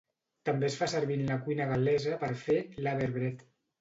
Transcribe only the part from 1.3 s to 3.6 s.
la cuina gal·lesa per fer "laverbread".